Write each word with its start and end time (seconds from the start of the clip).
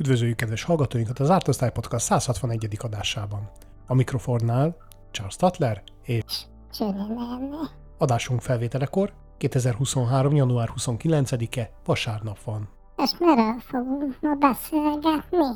Üdvözöljük 0.00 0.36
kedves 0.36 0.62
hallgatóinkat 0.62 1.18
az 1.18 1.30
Ártosztály 1.30 1.72
Podcast 1.72 2.04
161. 2.04 2.78
adásában. 2.82 3.50
A 3.86 3.94
mikrofonnál 3.94 4.76
Charles 5.10 5.36
Tatler 5.36 5.82
és 6.02 6.22
adásunk 7.98 8.40
felvételekor 8.40 9.12
2023. 9.38 10.34
január 10.34 10.70
29-e 10.76 11.70
vasárnap 11.84 12.42
van. 12.42 12.68
És 12.96 13.10
miről 13.18 13.54
fogunk 13.58 14.16
ma 14.20 14.34
beszélgetni? 14.34 15.46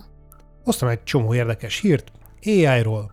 Hoztam 0.64 0.88
egy 0.88 1.02
csomó 1.02 1.34
érdekes 1.34 1.80
hírt 1.80 2.12
AI-ról, 2.44 3.10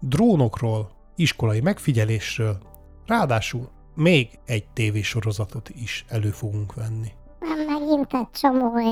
drónokról, 0.00 0.90
iskolai 1.16 1.60
megfigyelésről, 1.60 2.58
ráadásul 3.06 3.70
még 3.94 4.38
egy 4.44 4.68
tévésorozatot 4.68 5.68
is 5.68 6.04
elő 6.08 6.30
fogunk 6.30 6.74
venni. 6.74 7.12
Nem 7.40 7.80
megint 7.80 8.12
egy 8.12 8.30
csomó 8.30 8.74
ai 8.74 8.90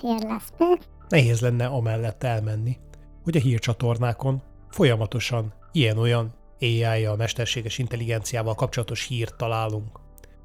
hír 0.00 0.22
lesz? 0.22 0.52
Nehéz 1.08 1.40
lenne 1.40 1.66
amellett 1.66 2.22
elmenni, 2.22 2.78
hogy 3.22 3.36
a 3.36 3.40
hírcsatornákon 3.40 4.42
folyamatosan 4.70 5.52
ilyen-olyan 5.72 6.34
ai 6.60 7.04
a 7.06 7.16
mesterséges 7.16 7.78
intelligenciával 7.78 8.54
kapcsolatos 8.54 9.06
hírt 9.06 9.36
találunk. 9.36 10.00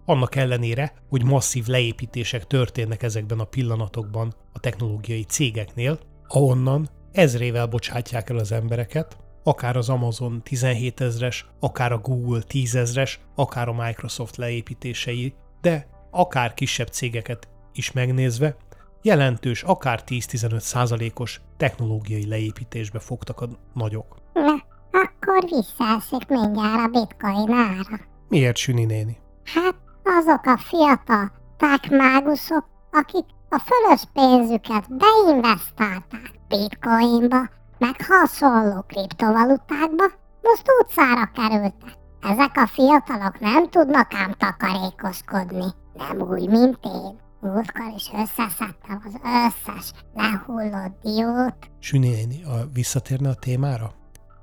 Annak 0.05 0.35
ellenére, 0.35 0.93
hogy 1.09 1.23
masszív 1.23 1.65
leépítések 1.65 2.47
történnek 2.47 3.03
ezekben 3.03 3.39
a 3.39 3.43
pillanatokban 3.43 4.33
a 4.53 4.59
technológiai 4.59 5.23
cégeknél, 5.23 5.99
ahonnan 6.27 6.89
ezrével 7.11 7.67
bocsátják 7.67 8.29
el 8.29 8.37
az 8.37 8.51
embereket, 8.51 9.17
akár 9.43 9.77
az 9.77 9.89
Amazon 9.89 10.41
17 10.43 11.01
ezres, 11.01 11.45
akár 11.59 11.91
a 11.91 11.97
Google 11.97 12.41
10 12.41 12.75
ezres, 12.75 13.19
akár 13.35 13.67
a 13.67 13.73
Microsoft 13.73 14.35
leépítései, 14.35 15.33
de 15.61 15.87
akár 16.11 16.53
kisebb 16.53 16.87
cégeket 16.87 17.47
is 17.73 17.91
megnézve, 17.91 18.55
jelentős, 19.03 19.63
akár 19.63 20.03
10-15 20.07 20.59
százalékos 20.59 21.41
technológiai 21.57 22.27
leépítésbe 22.27 22.99
fogtak 22.99 23.41
a 23.41 23.47
nagyok. 23.73 24.15
Na, 24.33 24.55
akkor 24.91 25.43
visszaesik 25.49 26.27
mindjárt 26.27 26.79
a 26.79 26.87
bitcoin 26.87 27.51
ára. 27.51 27.99
Miért, 28.27 28.57
Süni 28.57 28.85
néni? 28.85 29.17
Hát 29.53 29.75
azok 30.03 30.45
a 30.45 30.57
fiatal 30.57 31.31
tákmágusok, 31.57 32.65
akik 32.91 33.25
a 33.49 33.59
fölös 33.59 34.01
pénzüket 34.13 34.85
beinvestálták 34.89 36.31
bitcoinba, 36.47 37.49
meg 37.77 37.95
hasonló 38.07 38.81
kriptovalutákba, 38.87 40.03
most 40.41 40.63
utcára 40.81 41.31
kerültek. 41.33 41.97
Ezek 42.21 42.51
a 42.55 42.67
fiatalok 42.67 43.39
nem 43.39 43.69
tudnak 43.69 44.13
ám 44.13 44.33
takarékoskodni, 44.37 45.65
nem 45.93 46.21
úgy, 46.21 46.49
mint 46.49 46.79
én. 46.83 47.22
Múltkor 47.43 47.93
is 47.95 48.11
összeszedtem 48.13 49.01
az 49.05 49.13
összes 49.23 49.91
lehullott 50.13 51.01
diót. 51.01 51.55
Süni 51.79 52.43
a 52.43 52.67
visszatérne 52.73 53.29
a 53.29 53.33
témára? 53.33 53.91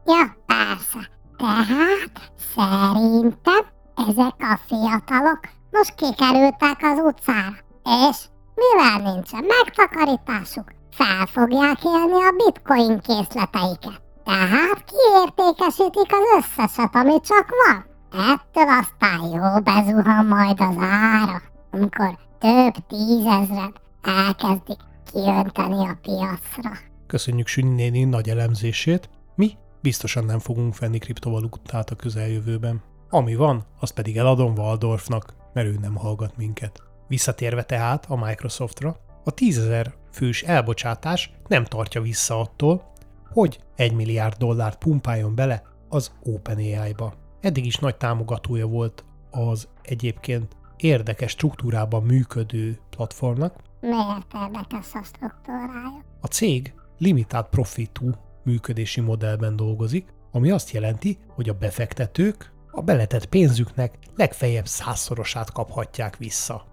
Ja, 0.04 0.36
persze. 0.46 1.10
Tehát 1.36 2.32
szerintem 2.54 3.62
ezek 4.08 4.34
a 4.38 4.58
fiatalok 4.66 5.40
most 5.70 5.94
kikerültek 5.94 6.78
az 6.82 6.98
utcára, 6.98 7.56
és 7.84 8.16
mivel 8.54 9.12
nincsen 9.12 9.44
megtakarításuk, 9.44 10.72
fel 10.90 11.26
fogják 11.26 11.84
élni 11.84 12.22
a 12.24 12.34
bitcoin 12.36 13.00
készleteiket. 13.00 14.02
Tehát 14.24 14.84
kiértékesítik 14.84 16.12
az 16.12 16.38
összeset, 16.38 16.94
ami 16.94 17.20
csak 17.20 17.46
van. 17.64 17.84
Ettől 18.12 18.68
aztán 18.68 19.20
jó 19.20 19.60
bezuhan 19.62 20.26
majd 20.26 20.60
az 20.60 20.76
ára, 20.78 21.42
amikor 21.70 22.18
több 22.40 22.86
tízezret 22.86 23.80
elkezdik 24.02 24.78
kijönteni 25.12 25.86
a 25.88 25.98
piacra. 26.02 26.70
Köszönjük 27.06 27.46
Süni 27.46 27.74
néni 27.74 28.04
nagy 28.04 28.28
elemzését. 28.28 29.10
Mi 29.34 29.50
biztosan 29.80 30.24
nem 30.24 30.38
fogunk 30.38 30.78
venni 30.78 30.98
kriptovalutát 30.98 31.90
a 31.90 31.96
közeljövőben. 31.96 32.82
Ami 33.10 33.34
van, 33.34 33.64
azt 33.80 33.94
pedig 33.94 34.16
eladom 34.16 34.54
Waldorfnak, 34.54 35.34
mert 35.52 35.66
ő 35.66 35.78
nem 35.80 35.96
hallgat 35.96 36.36
minket. 36.36 36.82
Visszatérve 37.08 37.62
tehát 37.62 38.06
a 38.08 38.16
Microsoftra, 38.16 38.96
a 39.24 39.34
10.000 39.34 39.86
fős 40.12 40.42
elbocsátás 40.42 41.32
nem 41.48 41.64
tartja 41.64 42.00
vissza 42.00 42.40
attól, 42.40 42.92
hogy 43.32 43.60
1 43.76 43.92
milliárd 43.92 44.36
dollárt 44.36 44.78
pumpáljon 44.78 45.34
bele 45.34 45.62
az 45.88 46.12
OpenAI-ba. 46.22 47.14
Eddig 47.40 47.66
is 47.66 47.76
nagy 47.76 47.96
támogatója 47.96 48.66
volt 48.66 49.04
az 49.30 49.68
egyébként 49.82 50.56
érdekes 50.80 51.30
struktúrában 51.30 52.02
működő 52.02 52.78
platformnak. 52.90 53.56
Miért 53.80 54.34
érdekes 54.34 54.94
a 54.94 55.02
struktúrája? 55.02 56.04
A 56.20 56.26
cég 56.26 56.74
limitált 56.98 57.48
profitú 57.48 58.10
működési 58.44 59.00
modellben 59.00 59.56
dolgozik, 59.56 60.14
ami 60.32 60.50
azt 60.50 60.70
jelenti, 60.70 61.18
hogy 61.28 61.48
a 61.48 61.54
befektetők 61.54 62.52
a 62.70 62.80
beletett 62.80 63.26
pénzüknek 63.26 63.98
legfeljebb 64.16 64.66
százszorosát 64.66 65.52
kaphatják 65.52 66.16
vissza. 66.16 66.64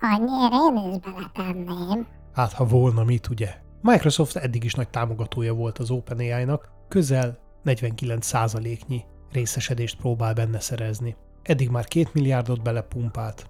Annyira 0.00 0.84
én 0.84 0.92
is 0.92 0.98
beletenném. 0.98 2.06
Hát, 2.32 2.52
ha 2.52 2.66
volna 2.66 3.04
mit, 3.04 3.28
ugye? 3.28 3.54
Microsoft 3.80 4.36
eddig 4.36 4.64
is 4.64 4.74
nagy 4.74 4.88
támogatója 4.88 5.54
volt 5.54 5.78
az 5.78 5.90
OpenAI-nak, 5.90 6.70
közel 6.88 7.38
49%-nyi 7.64 9.04
részesedést 9.32 9.96
próbál 9.96 10.34
benne 10.34 10.60
szerezni. 10.60 11.16
Eddig 11.42 11.68
már 11.68 11.84
2 11.84 12.08
milliárdot 12.12 12.62
belepumpált 12.62 13.48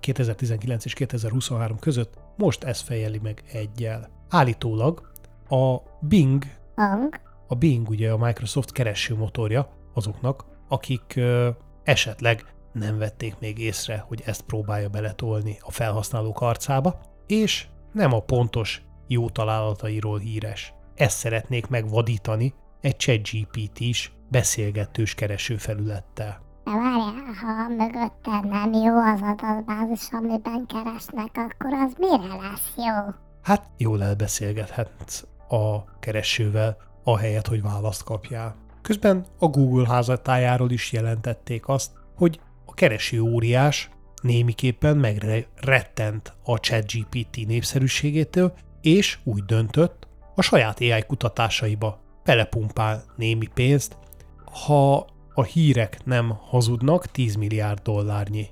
2019 0.00 0.84
és 0.84 0.92
2023 0.92 1.78
között, 1.78 2.14
most 2.36 2.64
ez 2.64 2.80
fejeli 2.80 3.18
meg 3.22 3.42
egyel. 3.52 4.10
Állítólag 4.28 5.12
a 5.48 5.76
Bing, 6.00 6.44
a 7.46 7.54
Bing 7.54 7.88
ugye 7.88 8.10
a 8.10 8.16
Microsoft 8.16 8.72
kereső 8.72 9.14
motorja 9.14 9.68
azoknak, 9.94 10.44
akik 10.68 11.12
ö, 11.16 11.48
esetleg 11.82 12.44
nem 12.72 12.98
vették 12.98 13.38
még 13.38 13.58
észre, 13.58 14.04
hogy 14.08 14.22
ezt 14.24 14.42
próbálja 14.42 14.88
beletolni 14.88 15.58
a 15.60 15.70
felhasználók 15.70 16.40
arcába, 16.40 17.00
és 17.26 17.66
nem 17.92 18.12
a 18.12 18.20
pontos 18.20 18.82
jó 19.06 19.30
találatairól 19.30 20.18
híres. 20.18 20.74
Ezt 20.94 21.18
szeretnék 21.18 21.66
megvadítani 21.66 22.54
egy 22.80 22.96
ChatGPT 22.96 23.80
is 23.80 24.12
beszélgetős 24.30 25.14
keresőfelülettel. 25.14 26.51
De 26.64 26.70
várjál, 26.70 27.34
ha 27.40 27.68
mögötte 27.68 28.40
nem 28.48 28.72
jó 28.72 28.96
az 28.96 29.20
adatbázis, 29.22 30.08
amiben 30.10 30.66
keresnek, 30.66 31.30
akkor 31.34 31.72
az 31.72 31.92
mire 31.98 32.34
lesz 32.34 32.72
jó? 32.76 33.14
Hát 33.42 33.70
jól 33.76 34.02
elbeszélgethetsz 34.02 35.24
a 35.48 35.84
keresővel, 36.00 36.76
ahelyett, 37.04 37.46
hogy 37.46 37.62
választ 37.62 38.04
kapjál. 38.04 38.54
Közben 38.82 39.24
a 39.38 39.46
Google 39.46 39.86
házatájáról 39.88 40.70
is 40.70 40.92
jelentették 40.92 41.68
azt, 41.68 41.92
hogy 42.16 42.40
a 42.66 42.74
kereső 42.74 43.20
óriás 43.20 43.90
némiképpen 44.22 44.96
megrettent 44.96 46.32
a 46.44 46.58
ChatGPT 46.58 47.46
népszerűségétől, 47.46 48.52
és 48.80 49.18
úgy 49.24 49.44
döntött, 49.44 50.08
a 50.34 50.42
saját 50.42 50.80
AI 50.80 51.04
kutatásaiba 51.06 52.00
belepumpál 52.24 53.04
némi 53.16 53.46
pénzt, 53.54 53.96
ha 54.66 55.06
a 55.34 55.42
hírek 55.42 56.04
nem 56.04 56.28
hazudnak, 56.40 57.06
10 57.06 57.34
milliárd 57.34 57.82
dollárnyi 57.82 58.46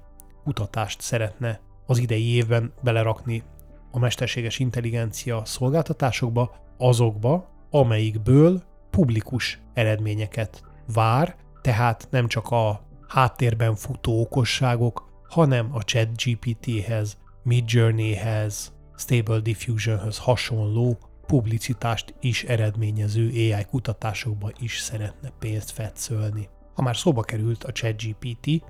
kutatást 0.44 1.00
szeretne 1.00 1.60
az 1.86 1.98
idei 1.98 2.34
évben 2.34 2.72
belerakni 2.82 3.42
a 3.91 3.98
mesterséges 3.98 4.58
intelligencia 4.58 5.44
szolgáltatásokba, 5.44 6.54
azokba, 6.78 7.48
amelyikből 7.70 8.62
publikus 8.90 9.60
eredményeket 9.74 10.62
vár, 10.92 11.36
tehát 11.62 12.08
nem 12.10 12.28
csak 12.28 12.50
a 12.50 12.81
háttérben 13.08 13.75
futó 13.75 14.20
okosságok, 14.20 15.08
hanem 15.28 15.69
a 15.72 15.82
ChatGPT-hez, 15.82 17.19
Midjourney-hez, 17.43 18.72
Stable 18.96 19.40
Diffusion-höz 19.40 20.19
hasonló 20.19 20.99
publicitást 21.26 22.14
is 22.20 22.44
eredményező 22.44 23.28
AI 23.28 23.64
kutatásokba 23.64 24.50
is 24.58 24.78
szeretne 24.78 25.32
pénzt 25.38 25.70
fetszölni. 25.70 26.49
Ha 26.75 26.82
már 26.82 26.96
szóba 26.96 27.22
került 27.22 27.64
a 27.64 27.72
ChatGPT, 27.72 28.64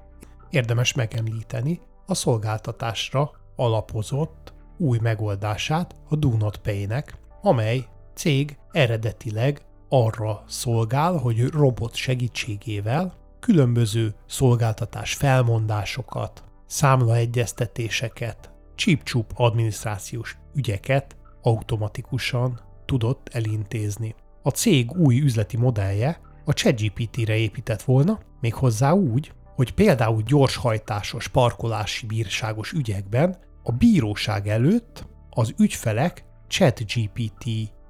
érdemes 0.50 0.92
megemlíteni 0.92 1.80
a 2.06 2.14
szolgáltatásra 2.14 3.30
alapozott 3.56 4.52
új 4.76 4.98
megoldását 5.02 5.94
a 6.08 6.16
Do 6.16 6.36
Pay-nek, 6.62 7.18
amely 7.42 7.86
cég 8.14 8.58
eredetileg 8.72 9.60
arra 9.88 10.42
szolgál, 10.46 11.16
hogy 11.16 11.46
robot 11.46 11.94
segítségével 11.94 13.14
különböző 13.40 14.14
szolgáltatás 14.26 15.14
felmondásokat, 15.14 16.44
számlaegyeztetéseket, 16.66 18.50
csíp 18.74 19.02
adminisztrációs 19.34 20.38
ügyeket 20.54 21.16
automatikusan 21.42 22.60
tudott 22.84 23.28
elintézni. 23.32 24.14
A 24.42 24.50
cég 24.50 24.92
új 24.92 25.20
üzleti 25.20 25.56
modellje 25.56 26.20
a 26.50 26.52
ChatGPT-re 26.52 27.36
épített 27.36 27.82
volna, 27.82 28.18
méghozzá 28.40 28.92
úgy, 28.92 29.32
hogy 29.54 29.74
például 29.74 30.22
gyorshajtásos 30.22 31.28
parkolási 31.28 32.06
bírságos 32.06 32.72
ügyekben 32.72 33.36
a 33.62 33.72
bíróság 33.72 34.48
előtt 34.48 35.06
az 35.30 35.54
ügyfelek 35.58 36.24
ChatGPT 36.48 37.44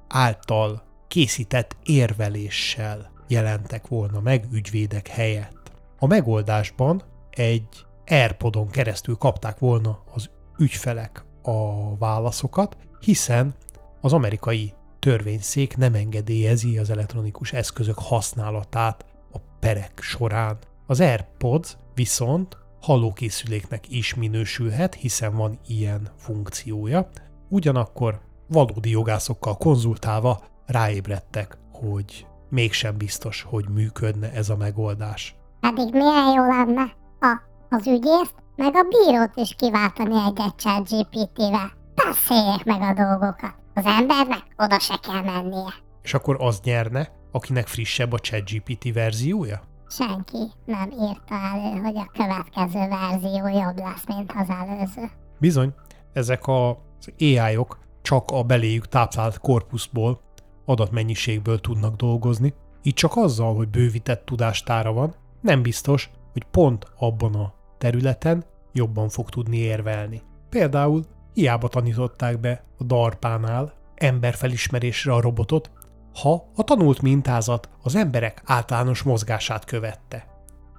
által 0.09 0.83
készített 1.09 1.77
érveléssel 1.85 3.11
jelentek 3.29 3.87
volna 3.87 4.21
meg 4.21 4.47
ügyvédek 4.53 5.09
helyett. 5.09 5.73
A 5.99 6.07
megoldásban 6.07 7.03
egy 7.31 7.87
AirPodon 8.07 8.69
keresztül 8.69 9.17
kapták 9.17 9.59
volna 9.59 10.03
az 10.15 10.31
ügyfelek 10.59 11.25
a 11.43 11.97
válaszokat, 11.97 12.77
hiszen 13.01 13.55
az 14.01 14.13
amerikai 14.13 14.75
törvényszék 15.01 15.77
nem 15.77 15.95
engedélyezi 15.95 16.79
az 16.79 16.91
elektronikus 16.91 17.53
eszközök 17.53 17.99
használatát 17.99 19.05
a 19.33 19.39
perek 19.61 20.01
során. 20.03 20.59
Az 20.87 21.01
AirPods 21.01 21.77
viszont 21.95 22.57
hallókészüléknek 22.81 23.91
is 23.91 24.15
minősülhet, 24.15 24.95
hiszen 24.95 25.37
van 25.37 25.59
ilyen 25.67 26.09
funkciója, 26.17 27.09
ugyanakkor 27.49 28.21
valódi 28.47 28.91
jogászokkal 28.91 29.57
konzultálva 29.57 30.41
ráébredtek, 30.67 31.59
hogy 31.73 32.27
mégsem 32.49 32.97
biztos, 32.97 33.43
hogy 33.43 33.69
működne 33.69 34.33
ez 34.33 34.49
a 34.49 34.57
megoldás. 34.57 35.35
Pedig 35.61 35.93
milyen 35.93 36.33
jó 36.37 36.47
lenne, 36.47 36.93
ha 37.21 37.41
az 37.71 37.87
ügyészt 37.87 38.35
meg 38.57 38.75
a 38.75 38.83
bírót 38.83 39.33
is 39.35 39.55
kiváltani 39.55 40.15
egy 40.15 40.55
chat 40.57 40.89
GPT-vel. 40.89 41.73
Beszéljék 41.95 42.65
meg 42.65 42.81
a 42.81 42.93
dolgokat. 42.93 43.55
Az 43.81 43.87
embernek 43.87 44.43
oda 44.57 44.79
se 44.79 44.99
kell 45.03 45.23
mennie. 45.23 45.75
És 46.03 46.15
akkor 46.15 46.37
az 46.39 46.61
nyerne, 46.65 47.09
akinek 47.33 47.67
frissebb 47.67 48.13
a 48.13 48.19
ChatGPT 48.19 48.93
verziója? 48.93 49.61
Senki 49.89 50.51
nem 50.65 50.91
írta 50.91 51.35
elő, 51.35 51.81
hogy 51.81 51.97
a 51.97 52.11
következő 52.13 52.89
verzió 52.89 53.49
jobb 53.49 53.79
lesz, 53.79 54.07
mint 54.07 54.33
az 54.37 54.49
előző. 54.49 55.11
Bizony, 55.39 55.75
ezek 56.13 56.47
az 56.47 56.77
AI-ok 57.19 57.79
csak 58.03 58.31
a 58.31 58.43
beléjük 58.43 58.89
táplált 58.89 59.39
korpuszból, 59.39 60.21
adatmennyiségből 60.65 61.61
tudnak 61.61 61.97
dolgozni, 61.97 62.55
így 62.83 62.95
csak 62.95 63.17
azzal, 63.17 63.55
hogy 63.55 63.69
bővített 63.69 64.25
tudástára 64.25 64.93
van, 64.93 65.15
nem 65.41 65.63
biztos, 65.63 66.11
hogy 66.33 66.45
pont 66.45 66.87
abban 66.99 67.35
a 67.35 67.55
területen 67.79 68.45
jobban 68.73 69.09
fog 69.09 69.29
tudni 69.29 69.57
érvelni. 69.57 70.23
Például 70.49 71.05
hiába 71.35 71.69
tanították 71.69 72.41
be 72.41 72.65
a 72.79 72.85
DARPánál 72.85 73.73
emberfelismerésre 73.95 75.13
a 75.13 75.21
robotot, 75.21 75.71
ha 76.15 76.51
a 76.57 76.65
tanult 76.65 77.03
mintázat 77.03 77.69
az 77.83 77.95
emberek 77.95 78.43
általános 78.45 79.03
mozgását 79.03 79.65
követte. 79.65 80.27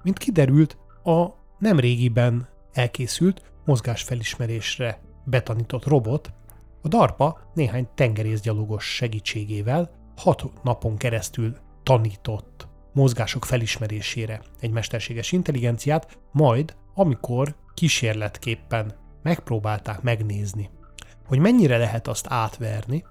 Mint 0.02 0.18
kiderült, 0.18 0.76
a 1.04 1.26
nem 1.58 1.78
régiben 1.78 2.48
elkészült 2.72 3.42
mozgásfelismerésre 3.64 5.00
betanított 5.24 5.84
robot 5.84 6.32
a 6.82 6.88
DARPA 6.88 7.40
néhány 7.54 7.88
tengerészgyalogos 7.94 8.84
segítségével 8.94 9.90
hat 10.16 10.44
napon 10.62 10.96
keresztül 10.96 11.56
tanított 11.82 12.68
mozgások 12.92 13.44
felismerésére 13.44 14.40
egy 14.60 14.70
mesterséges 14.70 15.32
intelligenciát, 15.32 16.18
majd 16.32 16.76
amikor 16.94 17.54
kísérletképpen 17.74 18.92
megpróbálták 19.22 20.02
megnézni, 20.02 20.70
hogy 21.26 21.38
mennyire 21.38 21.76
lehet 21.76 22.08
azt 22.08 22.26
átverni, 22.28 23.04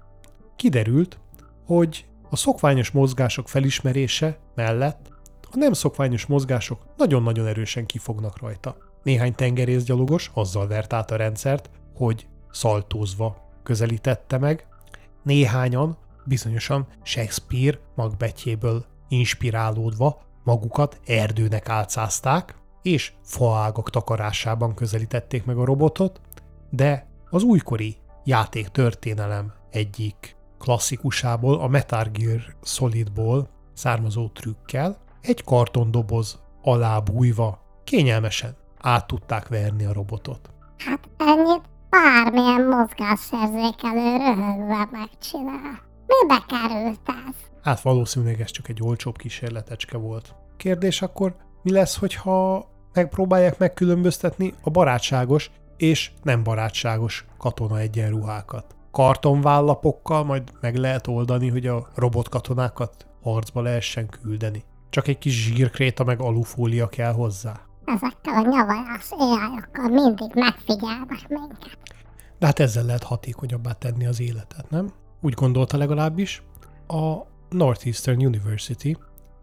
kiderült, 0.56 1.18
hogy 1.66 2.06
a 2.30 2.36
szokványos 2.36 2.90
mozgások 2.90 3.48
felismerése 3.48 4.38
mellett 4.54 5.12
a 5.54 5.58
nem 5.58 5.72
szokványos 5.72 6.26
mozgások 6.26 6.82
nagyon-nagyon 6.96 7.46
erősen 7.46 7.86
kifognak 7.86 8.40
rajta. 8.40 8.76
Néhány 9.02 9.34
tengerészgyalogos 9.34 10.30
azzal 10.34 10.66
vert 10.66 10.92
át 10.92 11.10
a 11.10 11.16
rendszert, 11.16 11.70
hogy 11.94 12.26
szaltózva 12.50 13.50
közelítette 13.62 14.38
meg, 14.38 14.66
néhányan 15.22 15.96
bizonyosan 16.24 16.86
Shakespeare 17.02 17.78
magbetjéből 17.94 18.84
inspirálódva 19.08 20.22
magukat 20.44 21.00
erdőnek 21.06 21.68
álcázták, 21.68 22.54
és 22.82 23.12
faágak 23.22 23.90
takarásában 23.90 24.74
közelítették 24.74 25.44
meg 25.44 25.58
a 25.58 25.64
robotot, 25.64 26.20
de 26.70 27.06
az 27.30 27.42
újkori 27.42 27.96
játék 28.24 28.68
történelem 28.68 29.52
egyik 29.70 30.36
klasszikusából, 30.58 31.60
a 31.60 31.68
Metal 31.68 32.04
Gear 32.12 32.40
Solidból 32.62 33.48
származó 33.72 34.28
trükkel 34.28 34.98
egy 35.20 35.44
kartondoboz 35.44 36.40
alá 36.62 36.98
bújva 36.98 37.62
kényelmesen 37.84 38.56
át 38.80 39.06
tudták 39.06 39.48
verni 39.48 39.84
a 39.84 39.92
robotot. 39.92 40.50
Hát 40.78 41.08
ennyit 41.16 41.62
bármilyen 41.90 42.66
mozgásérzékelő 42.68 44.16
röhögve 44.16 44.88
megcsinál. 44.90 45.80
Mibe 46.06 46.44
került 46.48 47.00
ez? 47.06 47.34
Hát 47.62 47.80
valószínűleg 47.80 48.40
ez 48.40 48.50
csak 48.50 48.68
egy 48.68 48.82
olcsóbb 48.82 49.16
kísérletecske 49.16 49.96
volt. 49.96 50.34
Kérdés 50.56 51.02
akkor, 51.02 51.36
mi 51.62 51.72
lesz, 51.72 51.96
hogyha 51.96 52.66
megpróbálják 52.92 53.58
megkülönböztetni 53.58 54.54
a 54.62 54.70
barátságos 54.70 55.50
és 55.76 56.10
nem 56.22 56.42
barátságos 56.42 57.24
katona 57.38 57.78
egyenruhákat? 57.78 58.74
Kartonvállapokkal 58.90 60.24
majd 60.24 60.42
meg 60.60 60.76
lehet 60.76 61.06
oldani, 61.06 61.48
hogy 61.48 61.66
a 61.66 61.88
robotkatonákat 61.94 63.06
harcba 63.22 63.60
lehessen 63.60 64.08
küldeni. 64.08 64.64
Csak 64.90 65.08
egy 65.08 65.18
kis 65.18 65.44
zsírkréta 65.44 66.04
meg 66.04 66.20
alufólia 66.20 66.88
kell 66.88 67.12
hozzá. 67.12 67.60
Ezekkel 67.84 68.34
a 68.34 68.40
nyavajás 68.40 69.10
AI-okkal 69.10 69.88
mindig 69.88 70.30
megfigyelnek 70.34 71.28
minket. 71.28 71.78
De 72.38 72.46
hát 72.46 72.58
ezzel 72.58 72.84
lehet 72.84 73.02
hatékonyabbá 73.02 73.72
tenni 73.72 74.06
az 74.06 74.20
életet, 74.20 74.70
nem? 74.70 74.92
Úgy 75.20 75.32
gondolta 75.32 75.76
legalábbis 75.76 76.42
a 76.86 77.16
Northeastern 77.48 78.24
University, 78.24 78.96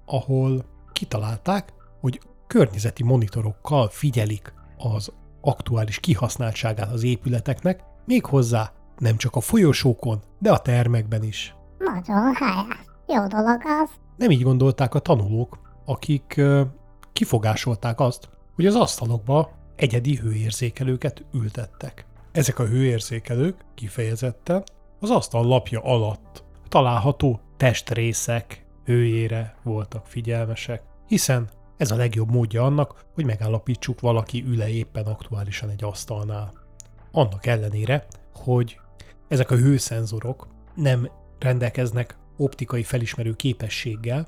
ahol 0.05 0.65
kitalálták, 0.93 1.73
hogy 1.99 2.21
környezeti 2.47 3.03
monitorokkal 3.03 3.89
figyelik 3.89 4.53
az 4.77 5.11
aktuális 5.41 5.99
kihasználtságát 5.99 6.91
az 6.91 7.03
épületeknek, 7.03 7.83
méghozzá 8.05 8.71
nem 8.97 9.17
csak 9.17 9.35
a 9.35 9.41
folyosókon, 9.41 10.21
de 10.39 10.51
a 10.51 10.59
termekben 10.59 11.23
is. 11.23 11.55
Nagyon 11.77 12.33
helyes. 12.33 12.85
Jó 13.07 13.27
dolog 13.27 13.61
az. 13.81 13.89
Nem 14.17 14.31
így 14.31 14.41
gondolták 14.41 14.93
a 14.93 14.99
tanulók, 14.99 15.59
akik 15.85 16.33
ö, 16.37 16.61
kifogásolták 17.13 17.99
azt, 17.99 18.29
hogy 18.55 18.65
az 18.65 18.75
asztalokba 18.75 19.51
egyedi 19.75 20.15
hőérzékelőket 20.15 21.25
ültettek. 21.33 22.05
Ezek 22.31 22.59
a 22.59 22.65
hőérzékelők 22.65 23.55
kifejezetten 23.75 24.63
az 24.99 25.09
asztal 25.09 25.45
lapja 25.45 25.81
alatt 25.81 26.43
található 26.67 27.39
testrészek 27.57 28.65
hőjére 28.85 29.55
voltak 29.63 30.05
figyelmesek, 30.05 30.81
hiszen 31.07 31.49
ez 31.79 31.91
a 31.91 31.95
legjobb 31.95 32.31
módja 32.31 32.63
annak, 32.63 33.05
hogy 33.13 33.25
megállapítsuk 33.25 33.99
valaki 33.99 34.43
üle 34.47 34.69
éppen 34.69 35.05
aktuálisan 35.05 35.69
egy 35.69 35.83
asztalnál. 35.83 36.53
Annak 37.11 37.45
ellenére, 37.45 38.05
hogy 38.33 38.79
ezek 39.27 39.51
a 39.51 39.55
hőszenzorok 39.55 40.47
nem 40.75 41.09
rendelkeznek 41.39 42.17
optikai 42.37 42.83
felismerő 42.83 43.33
képességgel, 43.33 44.27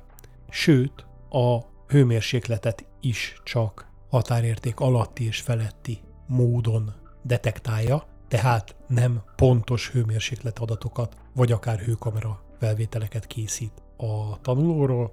sőt 0.50 1.06
a 1.30 1.58
hőmérsékletet 1.86 2.84
is 3.00 3.40
csak 3.44 3.86
határérték 4.08 4.80
alatti 4.80 5.26
és 5.26 5.40
feletti 5.40 6.00
módon 6.26 6.92
detektálja, 7.22 8.06
tehát 8.28 8.76
nem 8.86 9.22
pontos 9.36 9.90
hőmérséklet 9.90 10.58
adatokat, 10.58 11.16
vagy 11.34 11.52
akár 11.52 11.78
hőkamera 11.78 12.42
felvételeket 12.58 13.26
készít 13.26 13.82
a 13.96 14.40
tanulóról, 14.40 15.12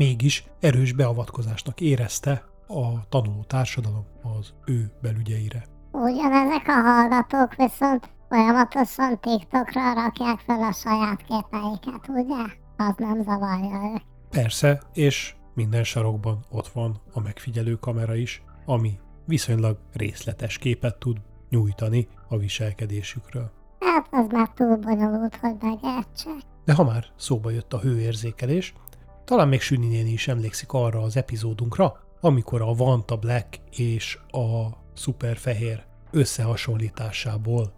mégis 0.00 0.44
erős 0.60 0.92
beavatkozásnak 0.92 1.80
érezte 1.80 2.44
a 2.66 3.08
tanuló 3.08 3.44
társadalom 3.46 4.04
az 4.22 4.52
ő 4.64 4.92
belügyeire. 5.02 5.64
Ugyanezek 5.92 6.68
a 6.68 6.72
hallgatók 6.72 7.54
viszont 7.54 8.10
folyamatosan 8.28 9.20
TikTokra 9.20 9.92
rakják 9.94 10.38
fel 10.38 10.62
a 10.62 10.72
saját 10.72 11.22
képeiket, 11.22 12.08
ugye? 12.08 12.44
Az 12.76 12.94
nem 12.96 13.22
zavarja 13.22 13.92
ők. 13.94 14.02
Persze, 14.30 14.82
és 14.92 15.34
minden 15.54 15.84
sarokban 15.84 16.44
ott 16.50 16.68
van 16.68 17.00
a 17.12 17.20
megfigyelő 17.20 17.74
kamera 17.74 18.14
is, 18.14 18.42
ami 18.66 18.98
viszonylag 19.26 19.78
részletes 19.92 20.58
képet 20.58 20.98
tud 20.98 21.16
nyújtani 21.50 22.08
a 22.28 22.36
viselkedésükről. 22.36 23.50
Hát 23.80 24.08
az 24.10 24.26
már 24.30 24.48
túl 24.54 24.76
bonyolult, 24.76 25.36
hogy 25.36 25.56
megértsek. 25.60 26.40
De 26.64 26.74
ha 26.74 26.84
már 26.84 27.04
szóba 27.16 27.50
jött 27.50 27.72
a 27.72 27.78
hőérzékelés, 27.78 28.74
talán 29.30 29.48
még 29.48 29.60
Süni 29.60 29.86
néni 29.86 30.10
is 30.10 30.28
emlékszik 30.28 30.72
arra 30.72 31.02
az 31.02 31.16
epizódunkra, 31.16 32.00
amikor 32.20 32.62
a 32.62 32.74
Vanta 32.74 33.16
Black 33.16 33.60
és 33.70 34.18
a 34.30 34.66
Superfehér 34.94 35.84
összehasonlításából 36.10 37.72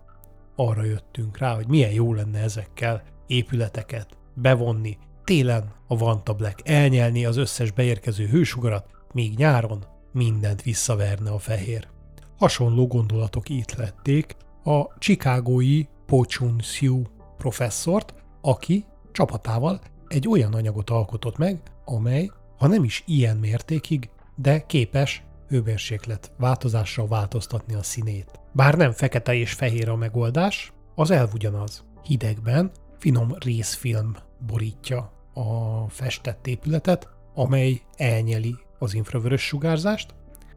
arra 0.57 0.85
jöttünk 0.85 1.39
rá, 1.39 1.55
hogy 1.55 1.69
milyen 1.69 1.93
jó 1.93 2.15
lenne 2.15 2.39
ezekkel 2.39 3.03
épületeket 3.27 4.09
bevonni, 4.35 4.99
télen 5.25 5.73
a 5.87 5.97
Vanta 5.97 6.35
Black 6.35 6.69
elnyelni 6.69 7.25
az 7.25 7.37
összes 7.37 7.71
beérkező 7.71 8.27
hősugarat, 8.27 8.87
míg 9.13 9.37
nyáron 9.37 9.85
mindent 10.13 10.63
visszaverne 10.63 11.31
a 11.31 11.39
fehér. 11.39 11.89
Hasonló 12.39 12.87
gondolatok 12.87 13.49
itt 13.49 13.75
lették 13.75 14.37
a 14.65 14.99
chicagói 14.99 15.85
Pochun 16.07 16.61
Siu 16.61 17.03
professzort, 17.37 18.15
aki 18.41 18.85
csapatával 19.13 19.81
egy 20.13 20.29
olyan 20.29 20.55
anyagot 20.55 20.91
alkotott 20.91 21.37
meg, 21.37 21.61
amely, 21.85 22.31
ha 22.59 22.67
nem 22.67 22.85
is 22.85 23.03
ilyen 23.07 23.37
mértékig, 23.37 24.11
de 24.37 24.67
képes 24.67 25.25
hőmérséklet 25.49 26.33
változásra 26.39 27.07
változtatni 27.07 27.75
a 27.75 27.83
színét. 27.83 28.41
Bár 28.53 28.75
nem 28.75 28.93
fekete 28.93 29.35
és 29.35 29.53
fehér 29.53 29.89
a 29.89 29.97
megoldás, 29.97 30.73
az 30.95 31.11
elv 31.11 31.35
ugyanaz. 31.35 31.85
Hidegben 32.03 32.71
finom 32.99 33.35
részfilm 33.39 34.17
borítja 34.47 35.13
a 35.35 35.89
festett 35.89 36.47
épületet, 36.47 37.09
amely 37.35 37.81
elnyeli 37.97 38.55
az 38.79 38.95
infravörös 38.95 39.43
sugárzást, 39.43 40.15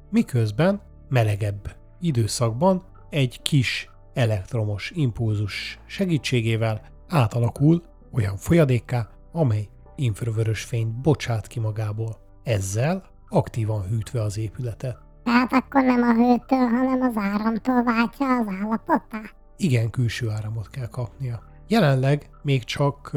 miközben 0.09 0.81
melegebb 1.09 1.75
időszakban 1.99 2.83
egy 3.09 3.41
kis 3.41 3.89
elektromos 4.13 4.91
impulzus 4.95 5.79
segítségével 5.85 6.81
átalakul 7.07 7.83
olyan 8.11 8.37
folyadékká, 8.37 9.09
amely 9.35 9.69
infravörös 9.95 10.63
fényt 10.63 11.01
bocsát 11.01 11.47
ki 11.47 11.59
magából. 11.59 12.17
Ezzel 12.43 13.03
aktívan 13.29 13.87
hűtve 13.87 14.21
az 14.21 14.37
épületet. 14.37 14.97
Tehát 15.23 15.53
akkor 15.53 15.83
nem 15.83 16.01
a 16.01 16.13
hőtől, 16.13 16.67
hanem 16.67 17.01
az 17.01 17.13
áramtól 17.15 17.83
váltja 17.83 18.37
az 18.37 18.45
állapotát? 18.61 19.35
Igen, 19.57 19.89
külső 19.89 20.29
áramot 20.29 20.69
kell 20.69 20.87
kapnia. 20.87 21.43
Jelenleg 21.67 22.29
még 22.41 22.63
csak 22.63 23.11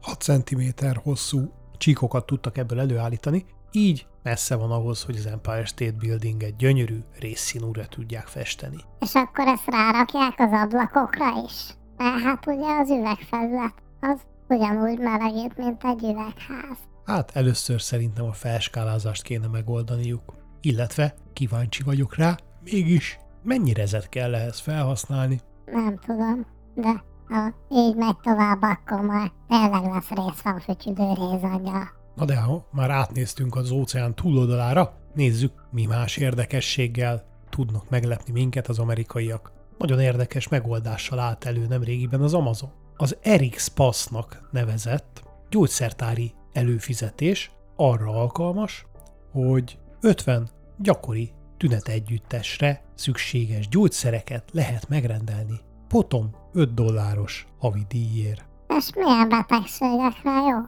6 0.00 0.20
cm 0.20 0.62
hosszú 1.02 1.52
csíkokat 1.78 2.26
tudtak 2.26 2.58
ebből 2.58 2.80
előállítani, 2.80 3.44
így 3.70 4.06
messze 4.22 4.56
van 4.56 4.70
ahhoz, 4.70 5.02
hogy 5.04 5.16
az 5.16 5.26
Empire 5.26 5.64
State 5.64 5.96
Building 5.98 6.42
egy 6.42 6.56
gyönyörű 6.56 6.98
részszínúra 7.18 7.86
tudják 7.86 8.26
festeni. 8.26 8.76
És 9.00 9.14
akkor 9.14 9.46
ezt 9.46 9.66
rárakják 9.66 10.34
az 10.38 10.50
ablakokra 10.52 11.42
is? 11.44 11.74
Mert 11.96 12.22
hát 12.22 12.46
ugye 12.46 12.78
az 12.80 12.90
üvegfelület 12.90 13.74
az 14.00 14.20
ugyanúgy 14.52 14.98
melegít, 14.98 15.56
mint 15.56 15.84
egy 15.84 16.02
üvegház. 16.02 16.78
Hát 17.04 17.30
először 17.36 17.80
szerintem 17.80 18.24
a 18.24 18.32
felskálázást 18.32 19.22
kéne 19.22 19.46
megoldaniuk. 19.46 20.34
Illetve 20.60 21.14
kíváncsi 21.32 21.82
vagyok 21.82 22.16
rá, 22.16 22.36
mégis 22.64 23.18
mennyire 23.42 23.82
ezet 23.82 24.08
kell 24.08 24.34
ehhez 24.34 24.58
felhasználni. 24.58 25.40
Nem 25.64 25.98
tudom, 26.06 26.46
de 26.74 27.04
ha 27.28 27.54
így 27.68 27.96
megy 27.96 28.16
tovább, 28.22 28.62
akkor 28.62 29.00
már 29.00 29.32
tényleg 29.48 29.84
lesz 29.84 30.08
rész 30.08 30.42
van 30.42 30.60
fütyüdő 30.60 31.08
rézanyja. 31.08 31.90
Na 32.14 32.24
de 32.24 32.40
ha 32.40 32.66
már 32.72 32.90
átnéztünk 32.90 33.56
az 33.56 33.70
óceán 33.70 34.14
túloldalára, 34.14 34.92
nézzük, 35.14 35.52
mi 35.70 35.86
más 35.86 36.16
érdekességgel 36.16 37.24
tudnak 37.50 37.90
meglepni 37.90 38.32
minket 38.32 38.68
az 38.68 38.78
amerikaiak. 38.78 39.52
Nagyon 39.78 40.00
érdekes 40.00 40.48
megoldással 40.48 41.18
állt 41.18 41.44
elő 41.44 41.66
nemrégiben 41.66 42.20
az 42.20 42.34
Amazon. 42.34 42.70
Az 43.02 43.16
Eric 43.22 43.68
Passnak 43.68 44.48
nevezett 44.50 45.22
gyógyszertári 45.50 46.32
előfizetés 46.52 47.50
arra 47.76 48.10
alkalmas, 48.10 48.86
hogy 49.32 49.78
50 50.00 50.48
gyakori 50.78 51.32
tünetegyüttesre 51.56 52.84
szükséges 52.94 53.68
gyógyszereket 53.68 54.48
lehet 54.52 54.88
megrendelni. 54.88 55.60
Potom 55.88 56.30
5 56.52 56.74
dolláros 56.74 57.46
havi 57.58 57.84
díjért. 57.88 58.44
És 58.78 58.90
milyen 58.94 59.28
betegségekre 59.28 60.30
jó? 60.30 60.58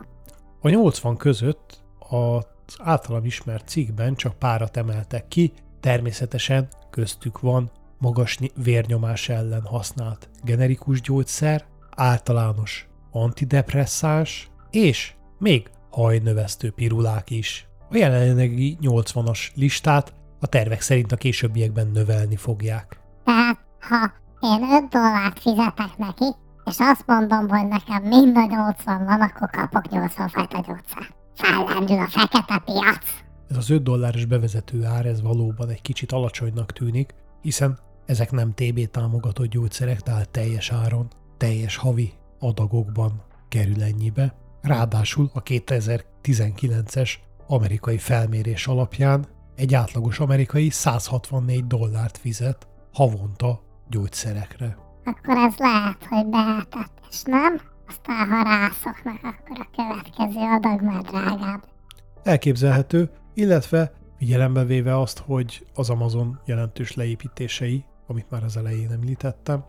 A 0.60 0.68
80 0.68 1.16
között 1.16 1.82
az 1.98 2.76
általam 2.78 3.24
ismert 3.24 3.68
cikkben 3.68 4.14
csak 4.14 4.38
párat 4.38 4.76
emeltek 4.76 5.28
ki, 5.28 5.52
természetesen 5.80 6.68
köztük 6.90 7.40
van 7.40 7.70
magas 7.98 8.38
vérnyomás 8.54 9.28
ellen 9.28 9.62
használt 9.62 10.28
generikus 10.42 11.00
gyógyszer, 11.00 11.72
általános 11.96 12.88
antidepresszáns 13.10 14.50
és 14.70 15.14
még 15.38 15.70
hajnövesztő 15.90 16.70
pirulák 16.70 17.30
is. 17.30 17.68
A 17.90 17.96
jelenlegi 17.96 18.78
80-as 18.80 19.54
listát 19.54 20.14
a 20.40 20.46
tervek 20.46 20.80
szerint 20.80 21.12
a 21.12 21.16
későbbiekben 21.16 21.86
növelni 21.86 22.36
fogják. 22.36 23.00
Tehát, 23.24 23.58
ha 23.80 24.12
én 24.40 24.82
5 24.82 24.88
dollárt 24.88 25.40
fizetek 25.40 25.96
neki, 25.96 26.24
és 26.64 26.76
azt 26.78 27.06
mondom, 27.06 27.48
hogy 27.48 27.68
nekem 27.68 28.02
mind 28.02 28.36
a 28.36 28.44
80 28.44 29.04
van, 29.04 29.20
akkor 29.20 29.50
kapok 29.50 29.88
80 29.90 30.28
fajta 30.28 30.64
gyógyszer. 30.66 31.14
Fellendül 31.34 31.98
a 31.98 32.06
fekete 32.08 32.62
piac. 32.64 33.22
Ez 33.48 33.56
az 33.56 33.70
5 33.70 33.82
dolláros 33.82 34.24
bevezető 34.24 34.84
ár, 34.84 35.06
ez 35.06 35.22
valóban 35.22 35.68
egy 35.68 35.82
kicsit 35.82 36.12
alacsonynak 36.12 36.72
tűnik, 36.72 37.14
hiszen 37.40 37.78
ezek 38.06 38.30
nem 38.30 38.52
TB 38.54 38.90
támogatott 38.90 39.46
gyógyszerek, 39.46 40.00
tehát 40.00 40.30
teljes 40.30 40.70
áron, 40.70 41.08
teljes 41.36 41.76
havi 41.76 42.12
adagokban 42.38 43.22
kerül 43.48 43.82
ennyibe. 43.82 44.34
Ráadásul 44.60 45.30
a 45.34 45.42
2019-es 45.42 47.10
amerikai 47.46 47.98
felmérés 47.98 48.66
alapján 48.66 49.26
egy 49.56 49.74
átlagos 49.74 50.20
amerikai 50.20 50.70
164 50.70 51.66
dollárt 51.66 52.18
fizet 52.18 52.68
havonta 52.92 53.62
gyógyszerekre. 53.88 54.76
Akkor 55.04 55.36
ez 55.36 55.54
lehet, 55.56 56.04
hogy 56.08 56.26
behetett, 56.26 57.00
és 57.10 57.22
nem? 57.22 57.60
Aztán 57.88 58.28
ha 58.28 58.42
rászoknak, 58.42 59.18
akkor 59.22 59.58
a 59.58 59.68
következő 59.76 60.40
adag 60.40 60.82
már 60.82 61.02
drágább. 61.02 61.64
Elképzelhető, 62.22 63.10
illetve 63.34 63.92
figyelembe 64.18 64.64
véve 64.64 65.00
azt, 65.00 65.18
hogy 65.18 65.66
az 65.74 65.90
Amazon 65.90 66.40
jelentős 66.44 66.94
leépítései, 66.94 67.84
amit 68.06 68.30
már 68.30 68.44
az 68.44 68.56
elején 68.56 68.92
említettem, 68.92 69.64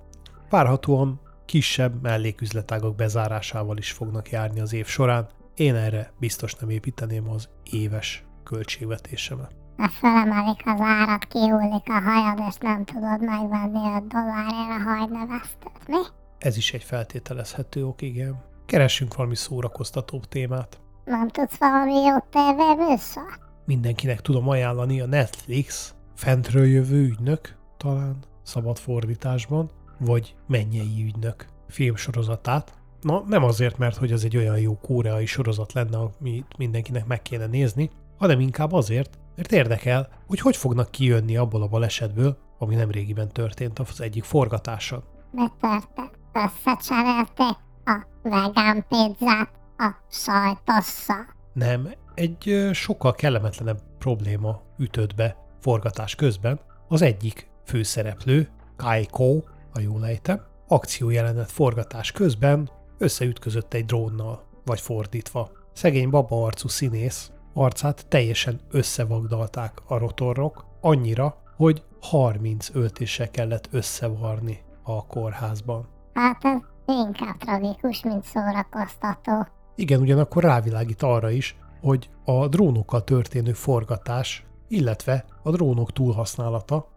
várhatóan 0.50 1.20
kisebb 1.46 2.02
melléküzletágok 2.02 2.96
bezárásával 2.96 3.78
is 3.78 3.92
fognak 3.92 4.30
járni 4.30 4.60
az 4.60 4.74
év 4.74 4.86
során. 4.86 5.28
Én 5.56 5.76
erre 5.76 6.12
biztos 6.20 6.56
nem 6.56 6.70
építeném 6.70 7.30
az 7.30 7.50
éves 7.72 8.24
költségvetésemet. 8.44 9.56
Ha 9.78 9.90
felemelik 9.90 10.62
az 10.66 10.80
árat, 10.80 11.26
kihullik 11.26 11.90
a 11.90 12.02
hajad, 12.06 12.40
és 12.50 12.56
nem 12.60 12.86
tudod 12.86 13.22
megvenni 13.22 13.96
5 13.96 14.08
dollárért 14.08 14.70
a 14.70 14.90
hajnövesztőt, 14.90 15.88
mi? 15.88 15.98
Ez 16.38 16.58
is 16.58 16.74
egy 16.74 16.84
feltételezhető 16.84 17.86
ok, 17.86 18.02
igen. 18.02 18.44
Keressünk 18.66 19.16
valami 19.16 19.36
szórakoztatóbb 19.36 20.26
témát. 20.26 20.80
Nem 21.06 21.28
tudsz 21.28 21.58
valami 21.58 21.94
jó 21.94 22.16
tévéműsor? 22.30 23.40
Mindenkinek 23.66 24.22
tudom 24.22 24.50
ajánlani 24.50 25.02
a 25.02 25.06
Netflix 25.06 25.94
fentről 26.16 26.66
jövő 26.66 27.04
ügynök, 27.04 27.56
talán 27.78 28.18
szabad 28.44 28.78
fordításban, 28.78 29.72
vagy 30.00 30.36
mennyei 30.48 31.04
ügynök 31.06 31.46
filmsorozatát. 31.68 32.74
Na, 33.02 33.24
nem 33.28 33.44
azért, 33.44 33.78
mert 33.78 33.98
hogy 33.98 34.12
ez 34.12 34.24
egy 34.24 34.38
olyan 34.38 34.60
jó 34.60 34.78
koreai 34.78 35.26
sorozat 35.26 35.74
lenne, 35.74 35.98
amit 35.98 36.58
mindenkinek 36.58 37.06
meg 37.06 37.22
kéne 37.22 37.46
nézni, 37.46 37.90
hanem 38.18 38.40
inkább 38.40 38.72
azért, 38.72 39.20
mert 39.36 39.52
érdekel, 39.52 40.10
hogy 40.28 40.40
hogy 40.40 40.56
fognak 40.58 40.92
kijönni 40.92 41.38
abból 41.38 41.62
a 41.62 41.68
balesetből, 41.68 42.38
ami 42.58 42.76
nem 42.76 42.92
régiben 42.92 43.30
történt 43.30 43.80
az 43.80 44.02
egyik 44.02 44.24
forgatáson. 44.24 45.04
Mi 45.32 45.46
történt? 45.60 46.12
Összecserélték 46.34 47.58
a 47.86 48.06
vegán 48.24 48.86
pizzát 48.88 49.52
a 49.78 49.92
sajtosszal. 50.10 51.26
Nem, 51.54 51.90
egy 52.14 52.70
sokkal 52.72 53.14
kellemetlenebb 53.14 53.82
probléma 54.00 54.62
ütött 54.78 55.16
be 55.16 55.38
forgatás 55.62 56.16
közben. 56.16 56.60
Az 56.88 57.02
egyik 57.02 57.50
főszereplő, 57.66 58.50
Kaiko, 58.76 59.42
a 59.76 59.80
jól 59.80 60.06
ejtem, 60.06 60.42
akciójelenet 60.68 61.52
forgatás 61.52 62.12
közben 62.12 62.70
összeütközött 62.98 63.74
egy 63.74 63.86
drónnal, 63.86 64.44
vagy 64.66 64.82
fordítva. 64.82 65.50
Szegény 65.74 66.10
baba 66.10 66.46
arcú 66.46 66.68
színész 66.68 67.32
arcát 67.54 68.08
teljesen 68.08 68.60
összevagdalták 68.72 69.82
a 69.88 69.98
rotorok, 69.98 70.66
annyira, 70.82 71.38
hogy 71.56 71.84
30 72.02 72.70
öltéssel 72.74 73.32
kellett 73.32 73.68
összevarni 73.72 74.60
a 74.84 75.06
kórházban. 75.06 75.88
Hát 76.14 76.44
ez 76.44 76.60
inkább 76.86 77.38
tragikus, 77.38 78.04
mint 78.04 78.24
szórakoztató. 78.24 79.48
Igen, 79.76 80.02
ugyanakkor 80.02 80.44
rávilágít 80.44 81.02
arra 81.02 81.30
is, 81.30 81.58
hogy 81.82 82.10
a 82.26 82.48
drónokkal 82.48 83.04
történő 83.04 83.54
forgatás, 83.54 84.46
illetve 84.68 85.26
a 85.44 85.52
drónok 85.52 85.92
túlhasználata, 85.92 86.88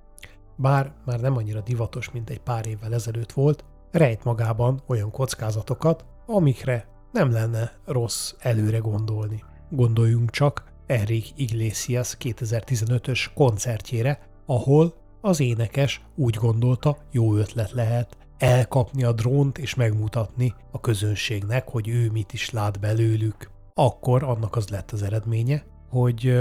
bár 0.59 0.93
már 1.05 1.21
nem 1.21 1.37
annyira 1.37 1.61
divatos, 1.61 2.11
mint 2.11 2.31
egy 2.31 2.41
pár 2.41 2.67
évvel 2.67 2.95
ezelőtt 2.95 3.33
volt, 3.33 3.65
rejt 3.91 4.25
magában 4.25 4.83
olyan 4.87 5.11
kockázatokat, 5.11 6.05
amikre 6.27 6.89
nem 7.13 7.31
lenne 7.31 7.73
rossz 7.85 8.35
előre 8.39 8.79
gondolni. 8.79 9.45
Gondoljunk 9.71 10.31
csak 10.31 10.65
Enrique 10.87 11.31
Iglesias 11.37 12.17
2015-ös 12.21 13.27
koncertjére, 13.35 14.19
ahol 14.47 14.95
az 15.21 15.41
énekes 15.41 16.05
úgy 16.17 16.35
gondolta, 16.35 16.99
jó 17.11 17.35
ötlet 17.35 17.71
lehet 17.71 18.17
elkapni 18.39 19.05
a 19.05 19.13
drónt 19.13 19.59
és 19.59 19.75
megmutatni 19.75 20.55
a 20.71 20.81
közönségnek, 20.81 21.69
hogy 21.69 21.89
ő 21.89 22.11
mit 22.11 22.33
is 22.33 22.51
lát 22.51 22.81
belőlük. 22.81 23.51
Akkor 23.75 24.23
annak 24.23 24.57
az 24.57 24.69
lett 24.69 24.91
az 24.91 25.03
eredménye, 25.03 25.65
hogy 25.91 26.41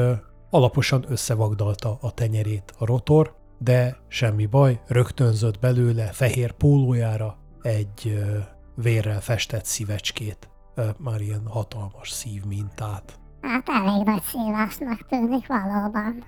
alaposan 0.50 1.06
összevagdalta 1.08 1.98
a 2.02 2.12
tenyerét 2.12 2.74
a 2.78 2.86
rotor, 2.86 3.36
de 3.58 3.98
semmi 4.08 4.46
baj, 4.46 4.82
rögtönzött 4.88 5.60
belőle 5.60 6.06
fehér 6.06 6.52
pólójára 6.52 7.38
egy 7.62 8.26
vérrel 8.76 9.22
festett 9.22 9.66
szívecskét 9.66 10.50
már 10.98 11.22
ilyen 11.22 11.48
hatalmas 11.48 12.10
szívmintát. 12.10 13.20
Hát 13.42 13.70
elég 13.70 14.06
nagy 14.06 14.22
szívásnak 14.22 15.08
tűnik 15.10 15.48
valóban. 15.48 16.24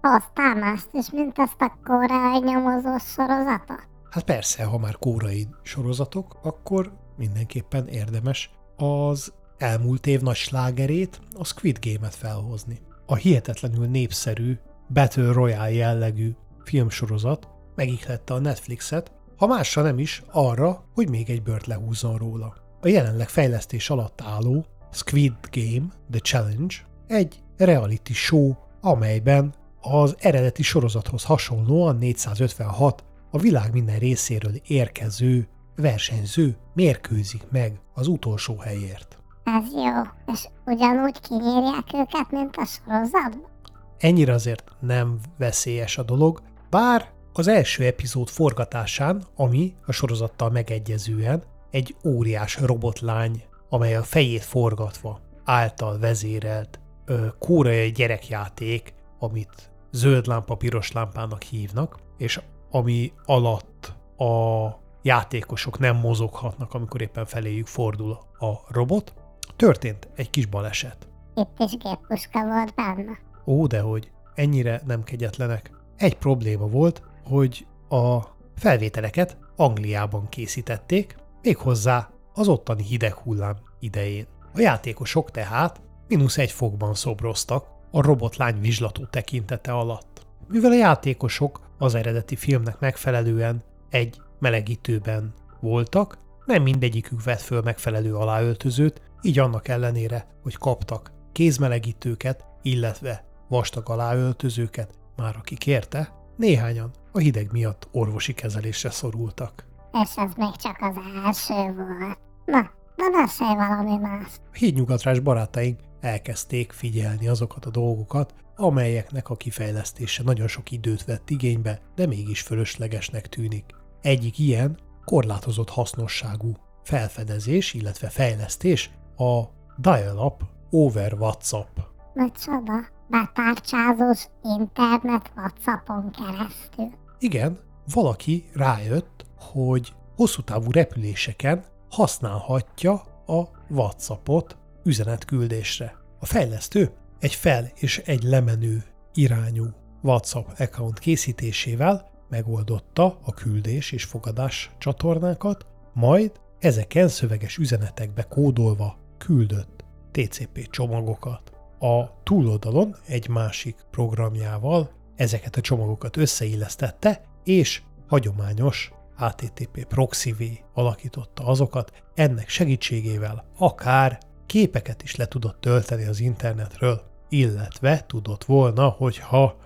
Hoztál 0.00 0.54
mást 0.54 0.88
is, 0.92 1.10
mint 1.10 1.38
ezt 1.38 1.60
a 1.60 1.78
koreai 1.84 2.38
nyomozós 2.38 3.02
sorozatot? 3.02 3.88
Hát 4.10 4.24
persze, 4.24 4.64
ha 4.64 4.78
már 4.78 4.96
kórai 4.98 5.48
sorozatok, 5.62 6.38
akkor 6.42 6.92
mindenképpen 7.16 7.86
érdemes 7.88 8.50
az 8.76 9.32
elmúlt 9.58 10.06
év 10.06 10.20
nagy 10.20 10.36
slágerét, 10.36 11.20
a 11.38 11.44
Squid 11.44 11.78
Game-et 11.80 12.14
felhozni. 12.14 12.80
A 13.06 13.14
hihetetlenül 13.14 13.86
népszerű 13.86 14.58
Battle 14.88 15.32
Royale 15.32 15.72
jellegű 15.72 16.34
filmsorozat 16.64 17.48
megihlette 17.74 18.34
a 18.34 18.38
Netflixet, 18.38 19.12
ha 19.36 19.46
másra 19.46 19.82
nem 19.82 19.98
is 19.98 20.22
arra, 20.30 20.84
hogy 20.94 21.08
még 21.08 21.30
egy 21.30 21.42
bört 21.42 21.66
lehúzzon 21.66 22.16
róla. 22.16 22.54
A 22.80 22.88
jelenleg 22.88 23.28
fejlesztés 23.28 23.90
alatt 23.90 24.20
álló 24.20 24.66
Squid 24.92 25.32
Game 25.50 25.86
The 26.10 26.20
Challenge 26.20 26.74
egy 27.06 27.42
reality 27.56 28.12
show, 28.12 28.52
amelyben 28.80 29.54
az 29.80 30.16
eredeti 30.18 30.62
sorozathoz 30.62 31.24
hasonlóan 31.24 31.96
456 31.96 33.04
a 33.30 33.38
világ 33.38 33.72
minden 33.72 33.98
részéről 33.98 34.54
érkező 34.66 35.48
versenyző 35.76 36.56
mérkőzik 36.74 37.42
meg 37.50 37.80
az 37.94 38.06
utolsó 38.06 38.56
helyért. 38.56 39.18
Ez 39.44 39.72
jó. 39.72 40.32
És 40.34 40.48
ugyanúgy 40.66 41.20
kinyírják 41.20 41.84
őket, 41.94 42.30
mint 42.30 42.56
a 42.56 42.64
sorozatban? 42.64 43.50
Ennyire 43.98 44.32
azért 44.32 44.70
nem 44.80 45.18
veszélyes 45.38 45.98
a 45.98 46.02
dolog, 46.02 46.42
bár 46.72 47.12
az 47.32 47.48
első 47.48 47.84
epizód 47.84 48.28
forgatásán, 48.28 49.24
ami 49.36 49.74
a 49.86 49.92
sorozattal 49.92 50.50
megegyezően 50.50 51.42
egy 51.70 51.96
óriás 52.04 52.60
robotlány, 52.60 53.44
amely 53.68 53.96
a 53.96 54.02
fejét 54.02 54.42
forgatva 54.42 55.20
által 55.44 55.98
vezérelt 55.98 56.80
ö, 57.04 57.26
kóreai 57.38 57.90
gyerekjáték, 57.90 58.94
amit 59.18 59.70
zöld 59.90 60.26
lámpa 60.26 60.54
piros 60.54 60.92
lámpának 60.92 61.42
hívnak, 61.42 61.98
és 62.18 62.40
ami 62.70 63.12
alatt 63.24 63.94
a 64.16 64.66
játékosok 65.02 65.78
nem 65.78 65.96
mozoghatnak, 65.96 66.74
amikor 66.74 67.00
éppen 67.00 67.26
feléjük 67.26 67.66
fordul 67.66 68.18
a 68.38 68.52
robot, 68.68 69.14
történt 69.56 70.08
egy 70.14 70.30
kis 70.30 70.46
baleset. 70.46 71.08
Itt 71.34 71.58
is 71.58 71.76
géppuska 71.76 72.44
volt 72.44 72.74
benne. 72.74 73.18
Ó, 73.46 73.66
dehogy, 73.66 74.10
ennyire 74.34 74.82
nem 74.86 75.02
kegyetlenek. 75.02 75.81
Egy 76.02 76.16
probléma 76.16 76.66
volt, 76.66 77.02
hogy 77.24 77.66
a 77.88 78.20
felvételeket 78.56 79.36
Angliában 79.56 80.28
készítették, 80.28 81.16
méghozzá 81.42 82.10
az 82.34 82.48
ottani 82.48 82.82
hideg 82.82 83.12
hullám 83.12 83.56
idején. 83.80 84.26
A 84.54 84.60
játékosok 84.60 85.30
tehát 85.30 85.80
mínusz 86.08 86.38
egy 86.38 86.50
fokban 86.50 86.94
szobroztak 86.94 87.66
a 87.90 88.02
robotlány 88.02 88.60
vizslató 88.60 89.04
tekintete 89.04 89.72
alatt. 89.72 90.26
Mivel 90.48 90.70
a 90.70 90.76
játékosok 90.76 91.60
az 91.78 91.94
eredeti 91.94 92.36
filmnek 92.36 92.78
megfelelően 92.78 93.62
egy 93.90 94.20
melegítőben 94.38 95.34
voltak, 95.60 96.18
nem 96.44 96.62
mindegyikük 96.62 97.24
vett 97.24 97.40
föl 97.40 97.60
megfelelő 97.62 98.14
aláöltözőt, 98.14 99.00
így 99.20 99.38
annak 99.38 99.68
ellenére, 99.68 100.26
hogy 100.42 100.56
kaptak 100.56 101.12
kézmelegítőket, 101.32 102.44
illetve 102.62 103.24
vastag 103.48 103.90
aláöltözőket, 103.90 105.00
már 105.16 105.36
aki 105.36 105.56
kérte, 105.56 106.12
néhányan 106.36 106.90
a 107.12 107.18
hideg 107.18 107.52
miatt 107.52 107.88
orvosi 107.92 108.34
kezelésre 108.34 108.90
szorultak. 108.90 109.64
És 110.02 110.10
ez 110.16 110.32
még 110.36 110.56
csak 110.56 110.76
az 110.80 110.96
első 111.24 111.54
volt. 111.54 112.18
Na, 112.44 112.70
na 112.96 113.08
mesélj 113.20 113.54
valami 113.54 113.96
más. 113.96 114.26
A 114.52 114.56
hídnyugatrás 114.56 115.20
barátaink 115.20 115.80
elkezdték 116.00 116.72
figyelni 116.72 117.28
azokat 117.28 117.64
a 117.64 117.70
dolgokat, 117.70 118.34
amelyeknek 118.56 119.28
a 119.28 119.36
kifejlesztése 119.36 120.22
nagyon 120.22 120.48
sok 120.48 120.70
időt 120.70 121.04
vett 121.04 121.30
igénybe, 121.30 121.80
de 121.94 122.06
mégis 122.06 122.40
fölöslegesnek 122.40 123.28
tűnik. 123.28 123.64
Egyik 124.00 124.38
ilyen 124.38 124.78
korlátozott 125.04 125.70
hasznosságú 125.70 126.56
felfedezés, 126.82 127.74
illetve 127.74 128.08
fejlesztés 128.08 128.90
a 129.16 129.42
Dial-Up 129.76 130.42
over 130.70 131.14
WhatsApp. 131.14 131.78
Micsoda? 132.14 132.88
Betárcsázós 133.12 134.28
internet 134.42 135.32
Whatsappon 135.36 136.10
keresztül. 136.10 136.90
Igen, 137.18 137.58
valaki 137.92 138.44
rájött, 138.54 139.26
hogy 139.36 139.94
hosszú 140.16 140.42
távú 140.42 140.70
repüléseken 140.70 141.64
használhatja 141.90 142.92
a 143.26 143.42
WhatsAppot 143.68 144.56
üzenetküldésre. 144.84 145.94
A 146.20 146.26
fejlesztő 146.26 146.90
egy 147.18 147.34
fel 147.34 147.70
és 147.74 147.98
egy 147.98 148.22
lemenő 148.22 148.84
irányú 149.14 149.66
WhatsApp 150.02 150.46
account 150.58 150.98
készítésével 150.98 152.10
megoldotta 152.28 153.18
a 153.24 153.32
küldés 153.32 153.92
és 153.92 154.04
fogadás 154.04 154.70
csatornákat, 154.78 155.66
majd 155.92 156.32
ezeken 156.58 157.08
szöveges 157.08 157.56
üzenetekbe 157.56 158.22
kódolva 158.22 158.98
küldött 159.18 159.84
TCP 160.10 160.70
csomagokat. 160.70 161.51
A 161.82 162.22
túloldalon 162.22 162.96
egy 163.06 163.28
másik 163.28 163.76
programjával 163.90 164.90
ezeket 165.16 165.56
a 165.56 165.60
csomagokat 165.60 166.16
összeillesztette, 166.16 167.22
és 167.44 167.82
hagyományos 168.08 168.92
HTTP 169.16 169.84
proxy 169.84 170.64
alakította 170.74 171.46
azokat, 171.46 171.92
ennek 172.14 172.48
segítségével 172.48 173.44
akár 173.58 174.18
képeket 174.46 175.02
is 175.02 175.16
le 175.16 175.26
tudott 175.26 175.60
tölteni 175.60 176.04
az 176.04 176.20
internetről, 176.20 177.02
illetve 177.28 178.04
tudott 178.06 178.44
volna, 178.44 178.88
hogyha 178.88 179.56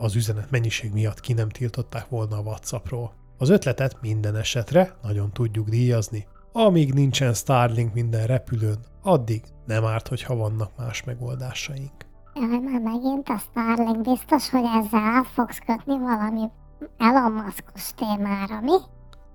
az 0.00 0.14
üzenet 0.14 0.50
mennyiség 0.50 0.92
miatt 0.92 1.20
ki 1.20 1.32
nem 1.32 1.48
tiltották 1.48 2.08
volna 2.08 2.36
a 2.36 2.42
WhatsAppról. 2.42 3.14
Az 3.38 3.48
ötletet 3.48 4.00
minden 4.00 4.36
esetre 4.36 4.96
nagyon 5.02 5.32
tudjuk 5.32 5.68
díjazni. 5.68 6.26
Amíg 6.54 6.94
nincsen 6.94 7.34
Starlink 7.34 7.94
minden 7.94 8.26
repülőn, 8.26 8.78
addig 9.02 9.42
nem 9.66 9.84
árt, 9.84 10.08
hogyha 10.08 10.36
vannak 10.36 10.70
más 10.76 11.04
megoldásaink. 11.04 11.92
Jaj, 12.34 12.58
már 12.58 12.80
megint 12.80 13.28
a 13.28 13.38
Starlink 13.38 14.00
biztos, 14.00 14.50
hogy 14.50 14.64
ezzel 14.64 15.00
át 15.00 15.26
fogsz 15.26 15.58
kötni 15.58 15.98
valami 15.98 16.50
Elon 16.98 17.32
Muskos 17.32 17.94
témára, 17.94 18.60
mi? 18.60 18.76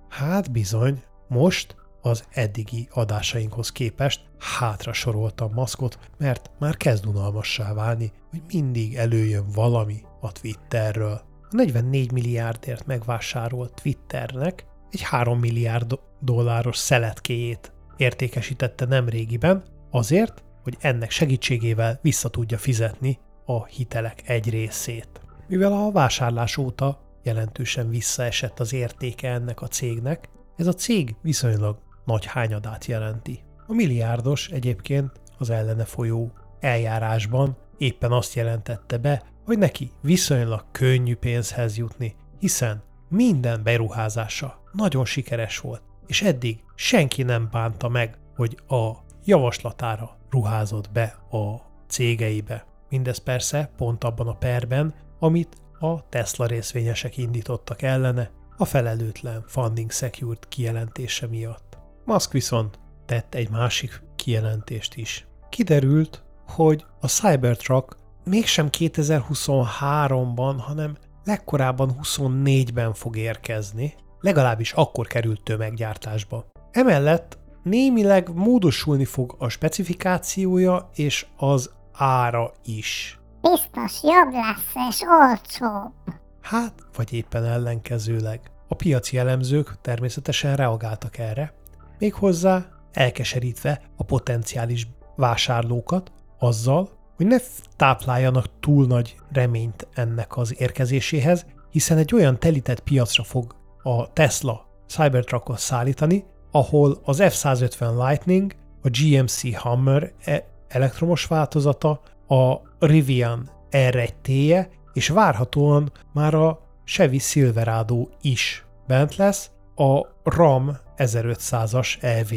Hát 0.08 0.52
bizony, 0.52 1.02
most 1.28 1.76
az 2.02 2.24
eddigi 2.30 2.88
adásainkhoz 2.90 3.72
képest 3.72 4.20
hátra 4.58 4.92
soroltam 4.92 5.52
maszkot, 5.54 5.98
mert 6.18 6.50
már 6.58 6.76
kezd 6.76 7.06
unalmassá 7.06 7.74
válni, 7.74 8.12
hogy 8.30 8.42
mindig 8.52 8.96
előjön 8.96 9.46
valami 9.54 10.02
a 10.20 10.32
Twitterről. 10.32 11.20
A 11.50 11.54
44 11.56 12.12
milliárdért 12.12 12.86
megvásárolt 12.86 13.74
Twitternek 13.74 14.66
egy 14.90 15.02
3 15.02 15.38
milliárd 15.38 15.98
dolláros 16.20 16.76
szeletkéjét 16.76 17.72
értékesítette 17.96 18.84
nemrégiben, 18.84 19.62
azért, 19.90 20.42
hogy 20.62 20.76
ennek 20.80 21.10
segítségével 21.10 21.98
vissza 22.02 22.28
tudja 22.28 22.58
fizetni 22.58 23.18
a 23.44 23.64
hitelek 23.64 24.22
egy 24.26 24.50
részét. 24.50 25.20
Mivel 25.48 25.72
a 25.72 25.90
vásárlás 25.90 26.56
óta 26.56 27.00
jelentősen 27.22 27.88
visszaesett 27.88 28.60
az 28.60 28.72
értéke 28.72 29.30
ennek 29.30 29.60
a 29.60 29.66
cégnek, 29.66 30.28
ez 30.56 30.66
a 30.66 30.72
cég 30.72 31.16
viszonylag 31.22 31.78
nagy 32.04 32.26
hányadát 32.26 32.84
jelenti. 32.84 33.40
A 33.66 33.74
milliárdos 33.74 34.48
egyébként 34.48 35.12
az 35.38 35.50
ellene 35.50 35.84
folyó 35.84 36.32
eljárásban 36.60 37.56
éppen 37.78 38.12
azt 38.12 38.34
jelentette 38.34 38.98
be, 38.98 39.22
hogy 39.44 39.58
neki 39.58 39.90
viszonylag 40.02 40.64
könnyű 40.72 41.16
pénzhez 41.16 41.76
jutni, 41.76 42.14
hiszen 42.38 42.82
minden 43.08 43.62
beruházása 43.62 44.62
nagyon 44.78 45.04
sikeres 45.04 45.58
volt, 45.58 45.82
és 46.06 46.22
eddig 46.22 46.64
senki 46.74 47.22
nem 47.22 47.48
bánta 47.50 47.88
meg, 47.88 48.18
hogy 48.36 48.58
a 48.68 48.90
javaslatára 49.24 50.16
ruházott 50.30 50.90
be 50.90 51.18
a 51.30 51.54
cégeibe. 51.88 52.66
Mindez 52.88 53.18
persze 53.18 53.70
pont 53.76 54.04
abban 54.04 54.28
a 54.28 54.36
perben, 54.36 54.94
amit 55.18 55.56
a 55.78 56.08
Tesla 56.08 56.46
részvényesek 56.46 57.16
indítottak 57.16 57.82
ellene 57.82 58.30
a 58.56 58.64
felelőtlen 58.64 59.44
Funding 59.46 59.90
Secured 59.90 60.48
kijelentése 60.48 61.26
miatt. 61.26 61.78
Musk 62.04 62.32
viszont 62.32 62.78
tett 63.06 63.34
egy 63.34 63.50
másik 63.50 64.02
kijelentést 64.16 64.94
is. 64.94 65.26
Kiderült, 65.48 66.24
hogy 66.46 66.84
a 67.00 67.06
Cybertruck 67.06 67.96
mégsem 68.24 68.68
2023-ban, 68.78 70.54
hanem 70.58 70.96
legkorábban 71.24 71.98
24-ben 72.02 72.94
fog 72.94 73.16
érkezni, 73.16 73.94
legalábbis 74.20 74.72
akkor 74.72 75.06
került 75.06 75.42
tömeggyártásba. 75.42 76.46
Emellett 76.70 77.38
némileg 77.62 78.34
módosulni 78.34 79.04
fog 79.04 79.34
a 79.38 79.48
specifikációja 79.48 80.90
és 80.94 81.26
az 81.36 81.70
ára 81.92 82.52
is. 82.64 83.18
Biztos 83.40 84.02
jobb 84.02 84.32
lesz 84.32 84.88
és 84.90 85.02
olcsóbb. 85.02 85.92
Hát, 86.40 86.72
vagy 86.96 87.12
éppen 87.12 87.44
ellenkezőleg. 87.44 88.40
A 88.68 88.74
piaci 88.74 89.18
elemzők 89.18 89.80
természetesen 89.80 90.56
reagáltak 90.56 91.18
erre, 91.18 91.52
méghozzá 91.98 92.66
elkeserítve 92.92 93.80
a 93.96 94.04
potenciális 94.04 94.88
vásárlókat 95.16 96.12
azzal, 96.38 96.88
hogy 97.16 97.26
ne 97.26 97.36
tápláljanak 97.76 98.46
túl 98.60 98.86
nagy 98.86 99.16
reményt 99.32 99.86
ennek 99.94 100.36
az 100.36 100.60
érkezéséhez, 100.60 101.46
hiszen 101.70 101.98
egy 101.98 102.14
olyan 102.14 102.38
telített 102.38 102.80
piacra 102.80 103.22
fog 103.22 103.54
a 103.88 104.12
Tesla 104.12 104.66
Cybertruckot 104.86 105.58
szállítani, 105.58 106.24
ahol 106.50 107.00
az 107.04 107.18
F-150 107.20 108.06
Lightning, 108.06 108.54
a 108.82 108.88
GMC 108.88 109.56
Hammer 109.56 110.12
e- 110.24 110.46
elektromos 110.68 111.26
változata, 111.26 112.00
a 112.28 112.54
Rivian 112.78 113.50
R1T-je, 113.70 114.68
és 114.92 115.08
várhatóan 115.08 115.92
már 116.12 116.34
a 116.34 116.60
Chevy 116.84 117.18
Silverado 117.18 118.08
is 118.20 118.66
bent 118.86 119.16
lesz, 119.16 119.50
a 119.76 120.06
Ram 120.24 120.78
1500-as 120.96 122.02
EV 122.02 122.32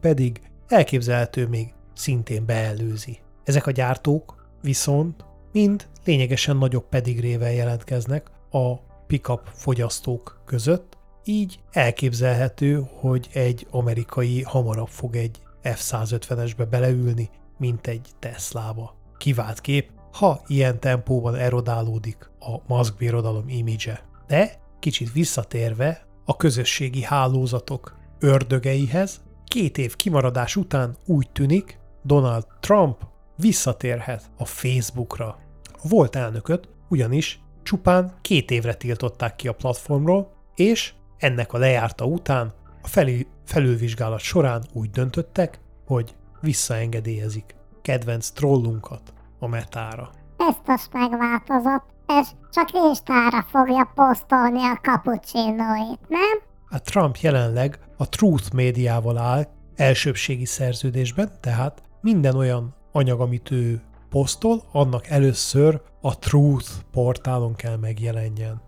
pedig 0.00 0.40
elképzelhető 0.68 1.46
még 1.46 1.74
szintén 1.94 2.46
beelőzi. 2.46 3.18
Ezek 3.44 3.66
a 3.66 3.70
gyártók 3.70 4.48
viszont 4.62 5.24
mind 5.52 5.88
lényegesen 6.04 6.56
nagyobb 6.56 6.88
pedigrével 6.88 7.52
jelentkeznek 7.52 8.30
a 8.50 8.74
pickup 9.06 9.40
fogyasztók 9.52 10.42
között, 10.44 10.98
így 11.24 11.60
elképzelhető, 11.70 12.86
hogy 13.00 13.28
egy 13.32 13.66
amerikai 13.70 14.42
hamarabb 14.42 14.88
fog 14.88 15.16
egy 15.16 15.40
F-150-esbe 15.62 16.66
beleülni, 16.70 17.30
mint 17.58 17.86
egy 17.86 18.08
Teslába. 18.18 18.96
Kivált 19.16 19.60
kép, 19.60 19.90
ha 20.12 20.42
ilyen 20.46 20.80
tempóban 20.80 21.34
erodálódik 21.34 22.30
a 22.40 22.74
Musk 22.74 22.96
birodalom 22.96 23.48
imidzse. 23.48 24.04
De 24.26 24.60
kicsit 24.78 25.12
visszatérve 25.12 26.06
a 26.24 26.36
közösségi 26.36 27.02
hálózatok 27.02 27.96
ördögeihez, 28.18 29.22
két 29.44 29.78
év 29.78 29.96
kimaradás 29.96 30.56
után 30.56 30.96
úgy 31.06 31.30
tűnik, 31.30 31.78
Donald 32.02 32.46
Trump 32.60 33.06
visszatérhet 33.36 34.30
a 34.38 34.44
Facebookra. 34.44 35.38
A 35.72 35.88
volt 35.88 36.16
elnököt 36.16 36.68
ugyanis 36.88 37.43
csupán 37.64 38.12
két 38.20 38.50
évre 38.50 38.74
tiltották 38.74 39.36
ki 39.36 39.48
a 39.48 39.52
platformról, 39.52 40.32
és 40.54 40.92
ennek 41.18 41.52
a 41.52 41.58
lejárta 41.58 42.04
után 42.04 42.52
a 42.82 42.88
felül, 42.88 43.22
felülvizsgálat 43.44 44.20
során 44.20 44.64
úgy 44.72 44.90
döntöttek, 44.90 45.60
hogy 45.86 46.14
visszaengedélyezik 46.40 47.54
kedvenc 47.82 48.28
trollunkat 48.28 49.12
a 49.38 49.46
metára. 49.46 50.10
Biztos 50.36 50.88
megváltozott, 50.92 51.84
és 52.06 52.28
csak 52.50 52.68
Instára 52.72 53.46
fogja 53.50 53.92
posztolni 53.94 54.62
a 54.62 54.80
kapucsinóit, 54.82 56.00
nem? 56.08 56.42
A 56.68 56.80
Trump 56.80 57.16
jelenleg 57.16 57.78
a 57.96 58.08
Truth 58.08 58.52
médiával 58.52 59.18
áll 59.18 59.46
elsőbségi 59.76 60.44
szerződésben, 60.44 61.30
tehát 61.40 61.82
minden 62.00 62.36
olyan 62.36 62.74
anyag, 62.92 63.20
amit 63.20 63.50
ő 63.50 63.82
posztol, 64.14 64.62
annak 64.72 65.06
először 65.06 65.80
a 66.00 66.18
Truth 66.18 66.70
portálon 66.90 67.54
kell 67.54 67.76
megjelenjen. 67.76 68.62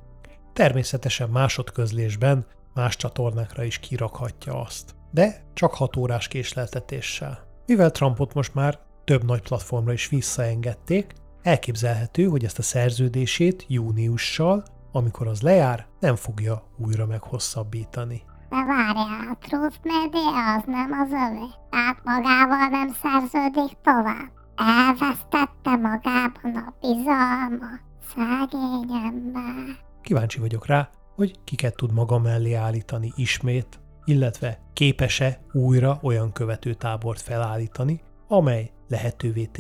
Természetesen 0.53 1.29
másodközlésben 1.29 2.47
más 2.75 2.97
csatornákra 2.97 3.65
is 3.65 3.79
kirakhatja 3.79 4.61
azt, 4.61 4.95
de 5.11 5.45
csak 5.55 5.75
6 5.75 5.97
órás 5.97 6.29
késleltetéssel. 6.29 7.39
Mivel 7.67 7.91
Trumpot 7.91 8.35
most 8.35 8.55
már 8.55 8.79
több 9.05 9.25
nagy 9.25 9.43
platformra 9.43 9.93
is 9.93 10.09
visszaengedték, 10.09 11.13
elképzelhető, 11.43 12.25
hogy 12.25 12.45
ezt 12.45 12.59
a 12.59 12.63
szerződését 12.63 13.65
júniussal, 13.69 14.65
amikor 14.93 15.27
az 15.27 15.43
lejár, 15.43 15.87
nem 16.01 16.17
fogja 16.17 16.63
újra 16.77 17.07
meghosszabbítani. 17.07 18.23
De 18.49 18.65
várjál, 18.65 19.29
a 19.33 19.37
Truth 19.41 19.79
Media 19.83 20.55
az 20.57 20.63
nem 20.67 20.93
az 20.93 21.11
övé, 21.11 21.47
tehát 21.71 21.99
magával 22.05 22.69
nem 22.69 22.89
szerződik 23.03 23.77
tovább. 23.83 24.36
Elvesztette 24.57 25.77
magában 25.77 26.57
a 26.57 26.75
bizalma, 26.81 27.67
szegény 28.15 28.93
ember. 29.05 29.77
Kíváncsi 30.03 30.39
vagyok 30.41 30.67
rá, 30.67 30.91
hogy 31.15 31.45
kiket 31.45 31.77
tud 31.77 31.93
maga 31.93 32.19
mellé 32.19 32.53
állítani 32.53 33.13
ismét, 33.17 33.81
illetve 34.05 34.59
képes-e 34.73 35.41
újra 35.53 35.99
olyan 36.03 36.33
követőtábort 36.33 37.21
felállítani, 37.21 38.01
amely 38.29 38.71
lehetővé 38.89 39.51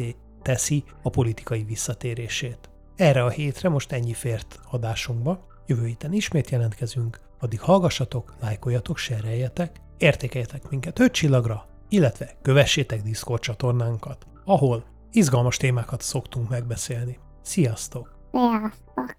teszi 0.42 0.84
a 1.02 1.10
politikai 1.10 1.64
visszatérését. 1.64 2.70
Erre 2.96 3.24
a 3.24 3.28
hétre 3.28 3.68
most 3.68 3.92
ennyi 3.92 4.12
fért 4.12 4.60
adásunkba, 4.70 5.46
jövő 5.66 5.86
héten 5.86 6.12
ismét 6.12 6.50
jelentkezünk, 6.50 7.20
addig 7.40 7.60
hallgassatok, 7.60 8.34
lájkoljatok, 8.40 8.96
sereljetek, 8.96 9.80
értékeljetek 9.98 10.70
minket 10.70 10.98
5 10.98 11.12
csillagra, 11.12 11.66
illetve 11.88 12.30
kövessétek 12.42 13.02
Discord 13.02 13.40
csatornánkat, 13.40 14.26
ahol 14.46 14.84
izgalmas 15.12 15.56
témákat 15.56 16.00
szoktunk 16.00 16.48
megbeszélni. 16.48 17.18
Sziasztok! 17.42 18.18
Sziasztok! 18.30 19.16